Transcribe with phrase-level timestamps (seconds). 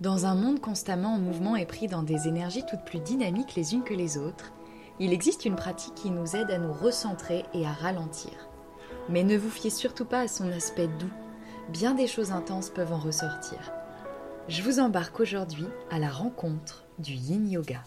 [0.00, 3.74] Dans un monde constamment en mouvement et pris dans des énergies toutes plus dynamiques les
[3.74, 4.52] unes que les autres,
[5.00, 8.30] il existe une pratique qui nous aide à nous recentrer et à ralentir.
[9.08, 11.10] Mais ne vous fiez surtout pas à son aspect doux,
[11.72, 13.58] bien des choses intenses peuvent en ressortir.
[14.46, 17.82] Je vous embarque aujourd'hui à la rencontre du yin yoga.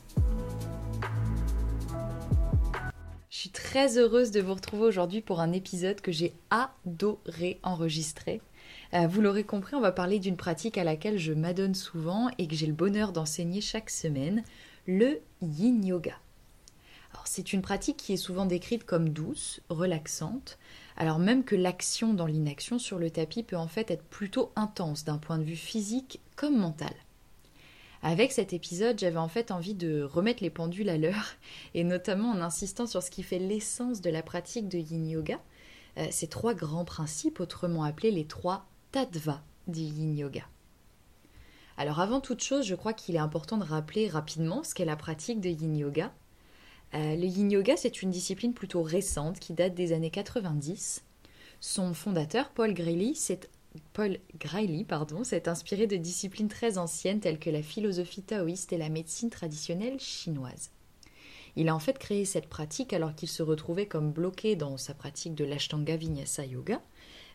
[3.71, 8.41] Très heureuse de vous retrouver aujourd'hui pour un épisode que j'ai adoré enregistrer
[8.93, 12.47] euh, vous l'aurez compris, on va parler d'une pratique à laquelle je m'adonne souvent et
[12.47, 14.43] que j'ai le bonheur d'enseigner chaque semaine,
[14.87, 16.15] le yin yoga.
[17.23, 20.57] c'est une pratique qui est souvent décrite comme douce, relaxante,
[20.97, 25.05] alors même que l'action dans l'inaction sur le tapis peut en fait être plutôt intense
[25.05, 26.93] d'un point de vue physique comme mental.
[28.03, 31.35] Avec cet épisode, j'avais en fait envie de remettre les pendules à l'heure,
[31.73, 35.39] et notamment en insistant sur ce qui fait l'essence de la pratique de yin yoga,
[35.97, 40.47] euh, ces trois grands principes, autrement appelés les trois tattva du yin yoga.
[41.77, 44.95] Alors avant toute chose, je crois qu'il est important de rappeler rapidement ce qu'est la
[44.95, 46.11] pratique de yin yoga.
[46.93, 51.03] Euh, le yin yoga, c'est une discipline plutôt récente qui date des années 90.
[51.59, 53.41] Son fondateur, Paul Grayley, s'est
[53.93, 54.19] Paul
[54.87, 59.29] pardon, s'est inspiré de disciplines très anciennes telles que la philosophie taoïste et la médecine
[59.29, 60.71] traditionnelle chinoise.
[61.55, 64.93] Il a en fait créé cette pratique alors qu'il se retrouvait comme bloqué dans sa
[64.93, 66.81] pratique de l'Ashtanga Vinyasa Yoga,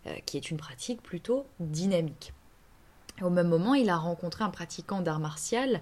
[0.07, 2.33] euh, qui est une pratique plutôt dynamique.
[3.23, 5.81] Au même moment, il a rencontré un pratiquant d'art martial,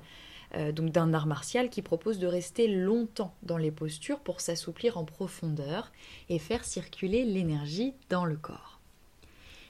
[0.54, 4.98] euh, donc d'un art martial qui propose de rester longtemps dans les postures pour s'assouplir
[4.98, 5.92] en profondeur
[6.28, 8.80] et faire circuler l'énergie dans le corps.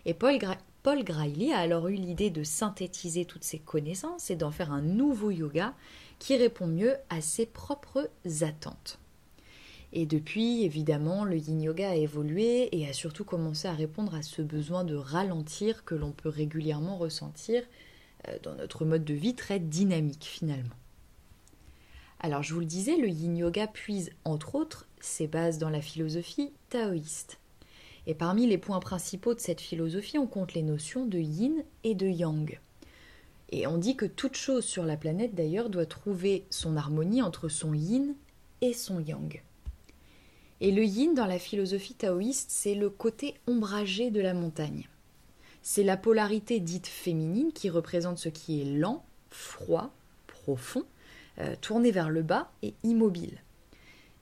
[0.07, 0.39] Et Paul,
[0.85, 5.31] Paul a alors eu l'idée de synthétiser toutes ces connaissances et d'en faire un nouveau
[5.31, 5.73] yoga
[6.19, 8.11] qui répond mieux à ses propres
[8.43, 8.99] attentes.
[9.95, 14.21] Et depuis, évidemment, le yin yoga a évolué et a surtout commencé à répondre à
[14.21, 17.63] ce besoin de ralentir que l'on peut régulièrement ressentir
[18.29, 20.77] euh, dans notre mode de vie très dynamique finalement.
[22.21, 25.81] Alors je vous le disais, le yin yoga puise entre autres ses bases dans la
[25.81, 27.39] philosophie taoïste.
[28.07, 31.95] Et parmi les points principaux de cette philosophie, on compte les notions de yin et
[31.95, 32.61] de yang.
[33.51, 37.49] Et on dit que toute chose sur la planète d'ailleurs doit trouver son harmonie entre
[37.49, 38.15] son yin
[38.61, 39.43] et son yang.
[40.61, 44.89] Et le yin dans la philosophie taoïste, c'est le côté ombragé de la montagne.
[45.63, 49.95] C'est la polarité dite féminine qui représente ce qui est lent, froid,
[50.27, 50.85] profond,
[51.39, 53.39] euh, tourné vers le bas et immobile.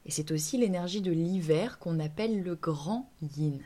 [0.06, 3.60] Et c'est aussi l'énergie de l'hiver qu'on appelle le grand yin.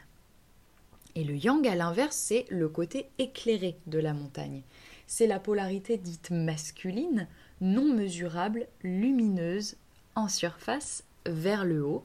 [1.16, 4.62] Et le yang, à l'inverse, c'est le côté éclairé de la montagne.
[5.06, 7.26] C'est la polarité dite masculine,
[7.62, 9.76] non mesurable, lumineuse,
[10.14, 12.04] en surface, vers le haut,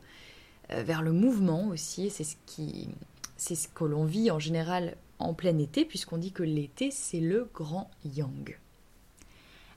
[0.71, 2.09] euh, vers le mouvement aussi.
[2.09, 2.87] C'est ce qui,
[3.35, 7.19] c'est ce que l'on vit en général en plein été, puisqu'on dit que l'été c'est
[7.19, 8.57] le grand yang.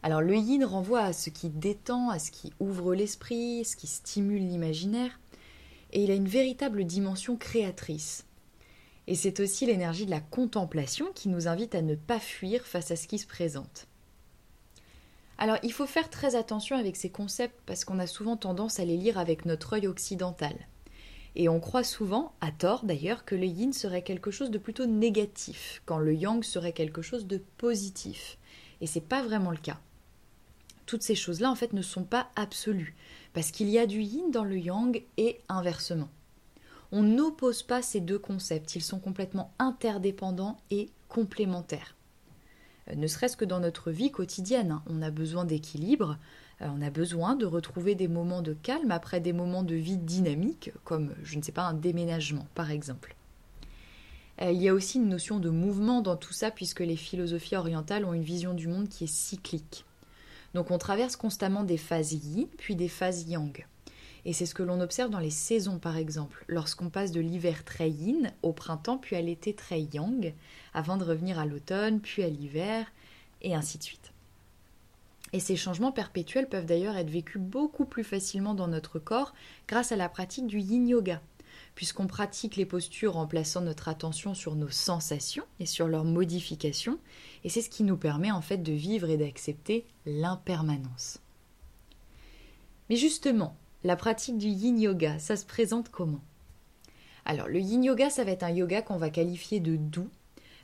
[0.05, 3.89] Alors le yin renvoie à ce qui détend, à ce qui ouvre l'esprit, ce qui
[3.89, 5.19] stimule l'imaginaire,
[5.93, 8.25] et il a une véritable dimension créatrice.
[9.07, 12.91] Et c'est aussi l'énergie de la contemplation qui nous invite à ne pas fuir face
[12.91, 13.87] à ce qui se présente.
[15.37, 18.85] Alors il faut faire très attention avec ces concepts parce qu'on a souvent tendance à
[18.85, 20.55] les lire avec notre œil occidental.
[21.37, 24.87] Et on croit souvent, à tort d'ailleurs, que le yin serait quelque chose de plutôt
[24.87, 28.39] négatif, quand le yang serait quelque chose de positif.
[28.81, 29.81] Et c'est pas vraiment le cas.
[30.87, 32.95] Toutes ces choses-là, en fait, ne sont pas absolues,
[33.33, 36.09] parce qu'il y a du yin dans le yang et inversement.
[36.97, 41.97] On n'oppose pas ces deux concepts, ils sont complètement interdépendants et complémentaires.
[42.89, 46.19] Euh, ne serait-ce que dans notre vie quotidienne, hein, on a besoin d'équilibre,
[46.63, 49.97] euh, on a besoin de retrouver des moments de calme après des moments de vie
[49.97, 53.17] dynamique, comme, je ne sais pas, un déménagement, par exemple.
[54.41, 57.57] Euh, il y a aussi une notion de mouvement dans tout ça, puisque les philosophies
[57.57, 59.85] orientales ont une vision du monde qui est cyclique.
[60.55, 63.67] Donc on traverse constamment des phases yin, puis des phases yang.
[64.27, 67.65] Et c'est ce que l'on observe dans les saisons, par exemple, lorsqu'on passe de l'hiver
[67.65, 70.33] très yin au printemps, puis à l'été très yang,
[70.73, 72.87] avant de revenir à l'automne, puis à l'hiver,
[73.43, 74.13] et ainsi de suite.
[75.35, 79.35] Et ces changements perpétuels peuvent d'ailleurs être vécus beaucoup plus facilement dans notre corps
[79.69, 81.21] grâce à la pratique du yin yoga,
[81.75, 86.99] puisqu'on pratique les postures en plaçant notre attention sur nos sensations et sur leur modification,
[87.43, 91.19] et c'est ce qui nous permet en fait de vivre et d'accepter l'impermanence.
[92.89, 96.23] Mais justement, la pratique du yin yoga, ça se présente comment?
[97.27, 100.09] Alors le yin yoga, ça va être un yoga qu'on va qualifier de doux,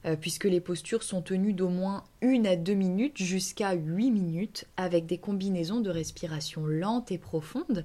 [0.06, 4.66] euh, puisque les postures sont tenues d'au moins une à deux minutes jusqu'à huit minutes,
[4.78, 7.84] avec des combinaisons de respiration lente et profonde,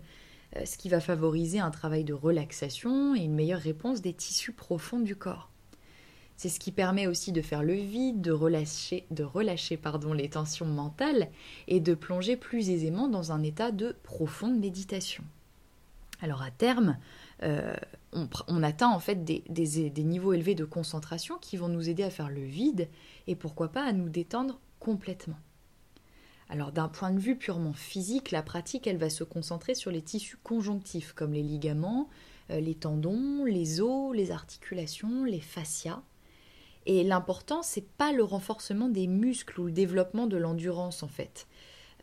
[0.55, 4.53] euh, ce qui va favoriser un travail de relaxation et une meilleure réponse des tissus
[4.53, 5.49] profonds du corps.
[6.37, 10.29] C'est ce qui permet aussi de faire le vide, de relâcher, de relâcher pardon, les
[10.29, 11.29] tensions mentales
[11.67, 15.23] et de plonger plus aisément dans un état de profonde méditation.
[16.21, 16.97] Alors à terme,
[17.43, 17.75] euh,
[18.47, 22.09] on, atteint en fait des, des, niveaux élevés de concentration qui vont nous aider à
[22.09, 22.89] faire le vide
[23.27, 25.37] et pourquoi pas à nous détendre complètement.
[26.49, 30.01] Alors d'un point de vue purement physique, la pratique, elle va se concentrer sur les
[30.01, 32.07] tissus conjonctifs comme les ligaments,
[32.51, 36.01] euh, les tendons, les os, les articulations, les fascias.
[36.85, 41.47] Et l'important, c'est pas le renforcement des muscles ou le développement de l'endurance en fait.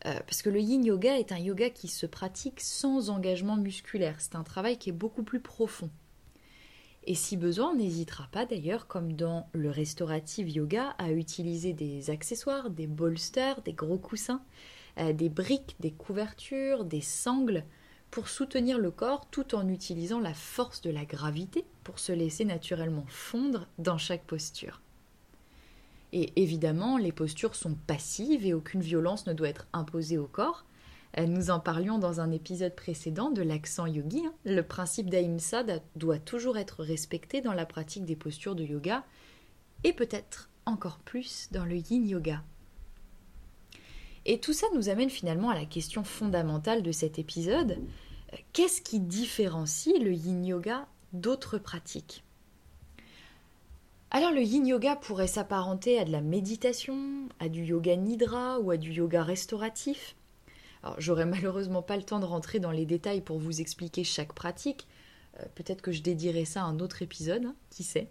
[0.05, 4.15] Euh, parce que le yin yoga est un yoga qui se pratique sans engagement musculaire.
[4.19, 5.89] C'est un travail qui est beaucoup plus profond.
[7.05, 12.09] Et si besoin, on n'hésitera pas d'ailleurs, comme dans le restaurative yoga, à utiliser des
[12.09, 14.41] accessoires, des bolsters, des gros coussins,
[14.99, 17.65] euh, des briques, des couvertures, des sangles,
[18.13, 22.45] pour soutenir le corps tout en utilisant la force de la gravité pour se laisser
[22.45, 24.81] naturellement fondre dans chaque posture.
[26.11, 30.63] Et évidemment, les postures sont passives et aucune violence ne doit être imposée au corps.
[31.17, 34.21] Euh, nous en parlions dans un épisode précédent de l'accent yogi.
[34.23, 34.33] Hein.
[34.45, 35.63] Le principe d'Ahimsa
[35.95, 39.03] doit toujours être respecté dans la pratique des postures de yoga
[39.83, 42.43] et peut-être encore plus dans le yin yoga.
[44.25, 47.77] Et tout ça nous amène finalement à la question fondamentale de cet épisode.
[48.33, 52.23] Euh, qu'est-ce qui différencie le yin yoga d'autres pratiques?
[54.11, 58.71] Alors le yin yoga pourrait s'apparenter à de la méditation, à du yoga nidra ou
[58.71, 60.15] à du yoga restauratif.
[60.83, 64.33] Alors j'aurais malheureusement pas le temps de rentrer dans les détails pour vous expliquer chaque
[64.33, 64.87] pratique.
[65.39, 68.09] Euh, peut-être que je dédierai ça à un autre épisode, hein, qui sait?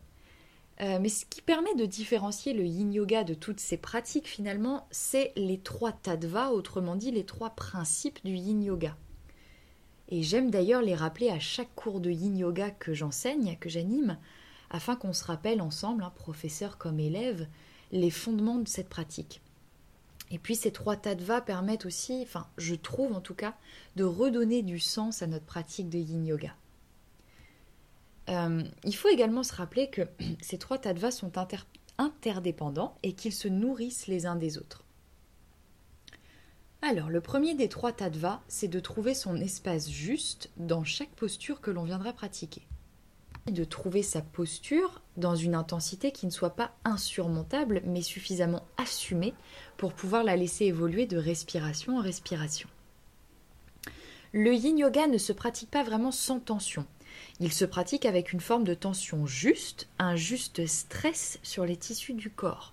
[0.83, 4.89] Euh, mais ce qui permet de différencier le yin yoga de toutes ces pratiques finalement,
[4.91, 8.97] c'est les trois tattvas, autrement dit les trois principes du yin yoga.
[10.09, 14.19] Et j'aime d'ailleurs les rappeler à chaque cours de yin yoga que j'enseigne, que j'anime,
[14.71, 17.47] afin qu'on se rappelle ensemble, hein, professeur comme élève,
[17.93, 19.41] les fondements de cette pratique.
[20.33, 23.55] Et puis ces trois tattvas permettent aussi, enfin je trouve en tout cas,
[23.95, 26.57] de redonner du sens à notre pratique de yin yoga.
[28.29, 30.03] Euh, il faut également se rappeler que
[30.41, 31.33] ces trois tattvas sont
[31.99, 34.85] interdépendants et qu'ils se nourrissent les uns des autres.
[36.83, 41.61] Alors, le premier des trois tattvas, c'est de trouver son espace juste dans chaque posture
[41.61, 42.63] que l'on viendra pratiquer
[43.51, 49.35] de trouver sa posture dans une intensité qui ne soit pas insurmontable, mais suffisamment assumée
[49.77, 52.69] pour pouvoir la laisser évoluer de respiration en respiration.
[54.33, 56.87] Le yin yoga ne se pratique pas vraiment sans tension.
[57.41, 62.15] Il se pratique avec une forme de tension juste, un juste stress sur les tissus
[62.15, 62.73] du corps.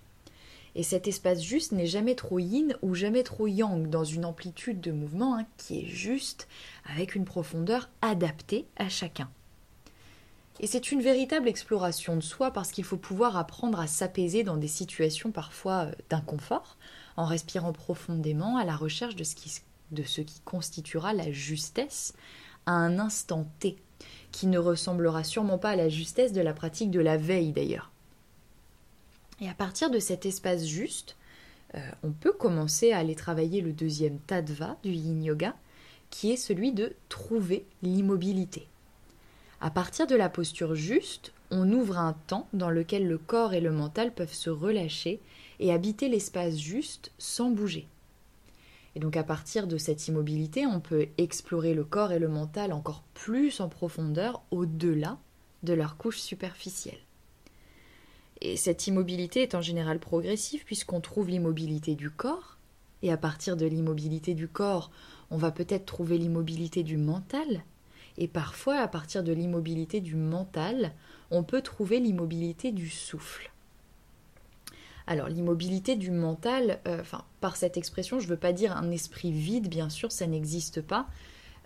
[0.75, 4.81] Et cet espace juste n'est jamais trop yin ou jamais trop yang dans une amplitude
[4.81, 6.47] de mouvement hein, qui est juste,
[6.85, 9.29] avec une profondeur adaptée à chacun.
[10.59, 14.57] Et c'est une véritable exploration de soi parce qu'il faut pouvoir apprendre à s'apaiser dans
[14.57, 16.77] des situations parfois euh, d'inconfort,
[17.15, 22.13] en respirant profondément à la recherche de ce, qui, de ce qui constituera la justesse
[22.65, 23.77] à un instant T,
[24.31, 27.91] qui ne ressemblera sûrement pas à la justesse de la pratique de la veille d'ailleurs.
[29.41, 31.15] Et à partir de cet espace juste,
[31.75, 35.55] euh, on peut commencer à aller travailler le deuxième tattva du yin yoga,
[36.09, 38.67] qui est celui de trouver l'immobilité.
[39.61, 43.61] À partir de la posture juste, on ouvre un temps dans lequel le corps et
[43.61, 45.19] le mental peuvent se relâcher
[45.59, 47.87] et habiter l'espace juste sans bouger.
[48.95, 52.73] Et donc à partir de cette immobilité, on peut explorer le corps et le mental
[52.73, 55.17] encore plus en profondeur au-delà
[55.63, 56.99] de leur couche superficielle.
[58.41, 62.57] Et cette immobilité est en général progressive puisqu'on trouve l'immobilité du corps,
[63.01, 64.91] et à partir de l'immobilité du corps,
[65.29, 67.63] on va peut-être trouver l'immobilité du mental,
[68.17, 70.93] et parfois, à partir de l'immobilité du mental,
[71.31, 73.51] on peut trouver l'immobilité du souffle.
[75.09, 77.01] Alors l'immobilité du mental, euh,
[77.41, 80.81] par cette expression, je ne veux pas dire un esprit vide, bien sûr, ça n'existe
[80.81, 81.07] pas.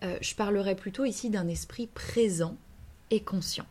[0.02, 2.56] Euh, je parlerai plutôt ici d'un esprit présent
[3.12, 3.66] et conscient.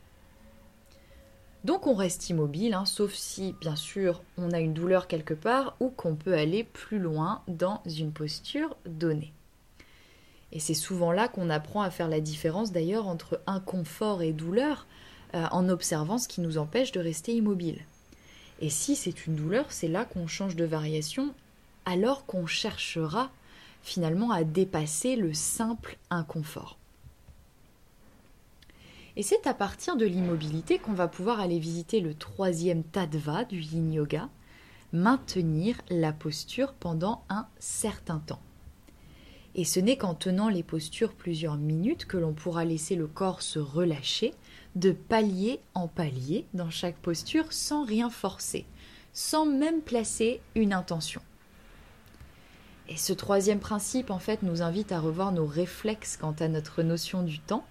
[1.65, 5.75] Donc on reste immobile, hein, sauf si, bien sûr, on a une douleur quelque part
[5.81, 9.33] ou qu'on peut aller plus loin dans une posture donnée.
[10.53, 14.87] Et c'est souvent là qu'on apprend à faire la différence d'ailleurs entre inconfort et douleur
[15.35, 17.87] euh, en observant ce qui nous empêche de rester immobile.
[18.63, 21.35] Et si c'est une douleur, c'est là qu'on change de variation
[21.85, 23.33] alors qu'on cherchera
[23.83, 26.79] finalement à dépasser le simple inconfort.
[29.17, 33.61] Et c'est à partir de l'immobilité qu'on va pouvoir aller visiter le troisième tattva du
[33.61, 34.29] yin yoga,
[34.93, 38.41] maintenir la posture pendant un certain temps.
[39.55, 43.43] Et ce n'est qu'en tenant les postures plusieurs minutes que l'on pourra laisser le corps
[43.43, 44.33] se relâcher
[44.77, 48.65] de palier en palier dans chaque posture sans rien forcer,
[49.13, 51.21] sans même placer une intention.
[52.89, 56.83] Et ce troisième principe, en fait, nous invite à revoir nos réflexes quant à notre
[56.83, 57.65] notion du temps,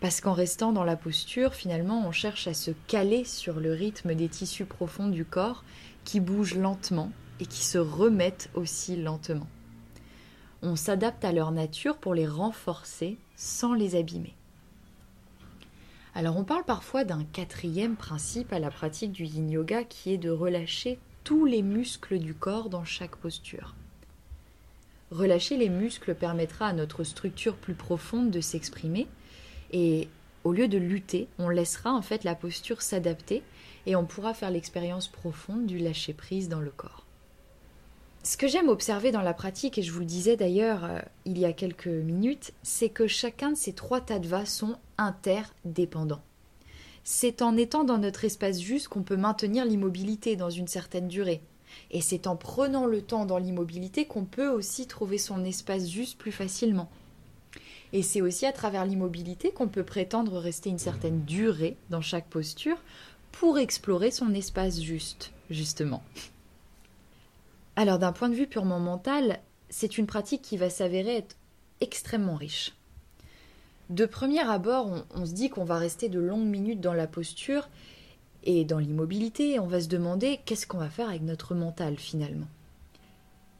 [0.00, 4.14] parce qu'en restant dans la posture, finalement, on cherche à se caler sur le rythme
[4.14, 5.64] des tissus profonds du corps
[6.04, 9.46] qui bougent lentement et qui se remettent aussi lentement.
[10.66, 14.34] On s'adapte à leur nature pour les renforcer sans les abîmer.
[16.14, 20.18] Alors on parle parfois d'un quatrième principe à la pratique du yin yoga qui est
[20.18, 23.74] de relâcher tous les muscles du corps dans chaque posture.
[25.10, 29.06] Relâcher les muscles permettra à notre structure plus profonde de s'exprimer
[29.70, 30.08] et
[30.44, 33.42] au lieu de lutter, on laissera en fait la posture s'adapter
[33.84, 37.03] et on pourra faire l'expérience profonde du lâcher prise dans le corps.
[38.26, 41.38] Ce que j'aime observer dans la pratique, et je vous le disais d'ailleurs euh, il
[41.38, 46.22] y a quelques minutes, c'est que chacun de ces trois tattvas sont interdépendants.
[47.04, 51.42] C'est en étant dans notre espace juste qu'on peut maintenir l'immobilité dans une certaine durée.
[51.90, 56.16] Et c'est en prenant le temps dans l'immobilité qu'on peut aussi trouver son espace juste
[56.16, 56.88] plus facilement.
[57.92, 62.30] Et c'est aussi à travers l'immobilité qu'on peut prétendre rester une certaine durée dans chaque
[62.30, 62.78] posture
[63.32, 66.02] pour explorer son espace juste, justement.
[67.76, 71.36] Alors d'un point de vue purement mental, c'est une pratique qui va s'avérer être
[71.80, 72.74] extrêmement riche.
[73.90, 77.68] De premier abord, on, se dit qu'on va rester de longues minutes dans la posture
[78.44, 82.46] et dans l'immobilité, on va se demander qu'est-ce qu'on va faire avec notre mental finalement.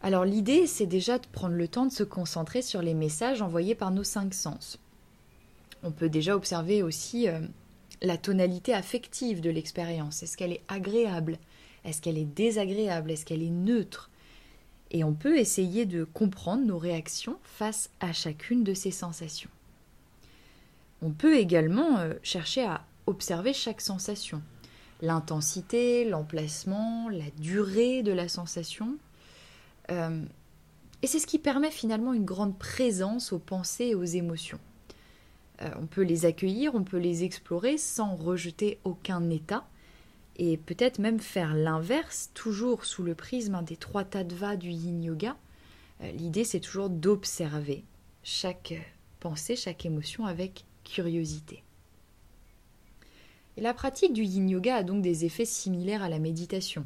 [0.03, 3.75] Alors l'idée, c'est déjà de prendre le temps de se concentrer sur les messages envoyés
[3.75, 4.79] par nos cinq sens.
[5.83, 7.41] On peut déjà observer aussi euh,
[8.01, 10.23] la tonalité affective de l'expérience.
[10.23, 11.39] Est-ce qu'elle est agréable?
[11.85, 13.11] Est-ce qu'elle est désagréable?
[13.11, 14.11] Est-ce qu'elle est neutre?
[14.91, 19.51] Et on peut essayer de comprendre nos réactions face à chacune de ces sensations.
[21.03, 24.41] On peut également euh, chercher à observer chaque sensation.
[25.03, 28.97] L'intensité, l'emplacement, la durée de la sensation.
[29.91, 30.25] Euh,
[31.03, 34.61] et c'est ce qui permet finalement une grande présence aux pensées et aux émotions.
[35.63, 39.67] Euh, on peut les accueillir, on peut les explorer sans rejeter aucun état,
[40.37, 45.37] et peut-être même faire l'inverse, toujours sous le prisme des trois tattvas du yin yoga.
[46.01, 47.85] Euh, l'idée, c'est toujours d'observer
[48.23, 48.75] chaque
[49.21, 51.63] pensée, chaque émotion avec curiosité.
[53.57, 56.85] Et la pratique du yin yoga a donc des effets similaires à la méditation.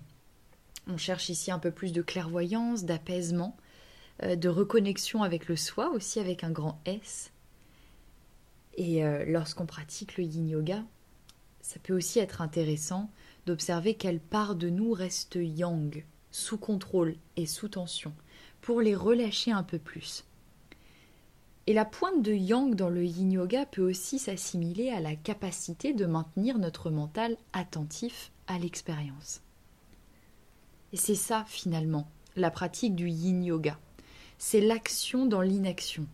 [0.87, 3.57] On cherche ici un peu plus de clairvoyance, d'apaisement,
[4.23, 7.33] euh, de reconnexion avec le soi, aussi avec un grand S.
[8.76, 10.85] Et euh, lorsqu'on pratique le yin yoga,
[11.61, 13.11] ça peut aussi être intéressant
[13.49, 18.12] d'observer quelle part de nous reste yang, sous contrôle et sous tension,
[18.61, 20.25] pour les relâcher un peu plus.
[21.67, 25.95] Et la pointe de yang dans le yin yoga peut aussi s'assimiler à la capacité
[25.95, 29.40] de maintenir notre mental attentif à l'expérience.
[30.93, 33.78] Et c'est ça finalement, la pratique du yin yoga.
[34.37, 36.07] C'est l'action dans l'inaction.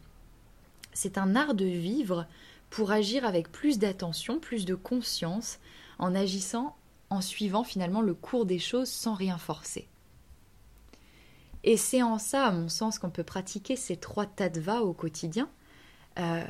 [0.93, 2.29] C'est un art de vivre
[2.71, 5.59] pour agir avec plus d'attention, plus de conscience,
[5.99, 6.77] en agissant
[7.15, 9.89] en suivant finalement le cours des choses sans rien forcer.
[11.63, 15.49] Et c'est en ça, à mon sens, qu'on peut pratiquer ces trois tattvas au quotidien,
[16.19, 16.45] euh,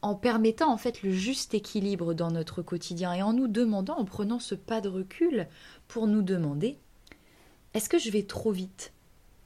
[0.00, 4.04] en permettant en fait le juste équilibre dans notre quotidien et en nous demandant, en
[4.04, 5.48] prenant ce pas de recul
[5.88, 6.78] pour nous demander
[7.74, 8.92] est-ce que je vais trop vite?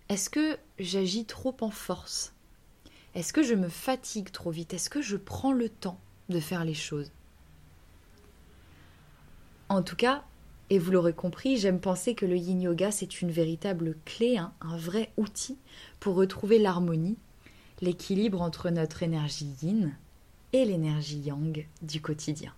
[0.08, 2.32] Est-ce que j'agis trop en force?
[3.14, 4.72] Est-ce que je me fatigue trop vite?
[4.72, 5.98] Est-ce que je prends le temps
[6.28, 7.10] de faire les choses?
[9.70, 10.24] En tout cas,
[10.68, 14.52] et vous l'aurez compris, j'aime penser que le yin yoga, c'est une véritable clé, hein,
[14.60, 15.58] un vrai outil
[16.00, 17.16] pour retrouver l'harmonie,
[17.80, 19.92] l'équilibre entre notre énergie yin
[20.52, 22.52] et l'énergie yang du quotidien.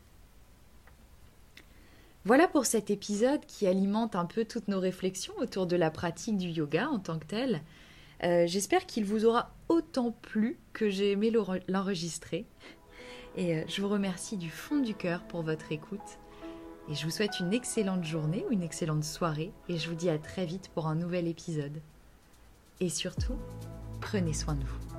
[2.24, 6.38] Voilà pour cet épisode qui alimente un peu toutes nos réflexions autour de la pratique
[6.38, 7.60] du yoga en tant que tel.
[8.22, 11.30] Euh, j'espère qu'il vous aura autant plu que j'ai aimé
[11.68, 12.46] l'enregistrer.
[13.36, 16.00] Et euh, je vous remercie du fond du cœur pour votre écoute.
[16.88, 20.10] Et je vous souhaite une excellente journée ou une excellente soirée et je vous dis
[20.10, 21.80] à très vite pour un nouvel épisode.
[22.80, 23.36] Et surtout,
[24.00, 24.91] prenez soin de vous.